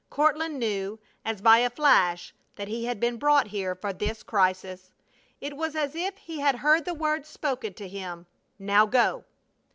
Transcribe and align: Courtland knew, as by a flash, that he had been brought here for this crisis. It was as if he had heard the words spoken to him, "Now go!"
Courtland 0.09 0.57
knew, 0.57 0.97
as 1.23 1.41
by 1.43 1.59
a 1.59 1.69
flash, 1.69 2.33
that 2.55 2.67
he 2.67 2.85
had 2.85 2.99
been 2.99 3.17
brought 3.17 3.45
here 3.49 3.75
for 3.75 3.93
this 3.93 4.23
crisis. 4.23 4.93
It 5.39 5.55
was 5.55 5.75
as 5.75 5.93
if 5.93 6.17
he 6.17 6.39
had 6.39 6.55
heard 6.55 6.85
the 6.85 6.95
words 6.95 7.29
spoken 7.29 7.75
to 7.75 7.87
him, 7.87 8.25
"Now 8.57 8.87
go!" 8.87 9.25